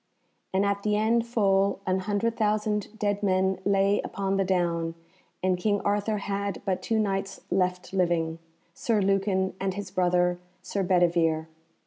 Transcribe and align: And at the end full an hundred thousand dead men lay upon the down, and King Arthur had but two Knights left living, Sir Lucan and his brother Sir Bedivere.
And 0.51 0.65
at 0.65 0.81
the 0.81 0.95
end 0.95 1.27
full 1.27 1.79
an 1.85 1.99
hundred 1.99 2.35
thousand 2.35 2.97
dead 2.97 3.21
men 3.21 3.59
lay 3.65 4.01
upon 4.01 4.37
the 4.37 4.43
down, 4.43 4.95
and 5.43 5.59
King 5.59 5.79
Arthur 5.81 6.17
had 6.17 6.59
but 6.65 6.81
two 6.81 6.97
Knights 6.97 7.41
left 7.51 7.93
living, 7.93 8.39
Sir 8.73 8.99
Lucan 8.99 9.53
and 9.59 9.75
his 9.75 9.91
brother 9.91 10.39
Sir 10.63 10.81
Bedivere. 10.81 11.47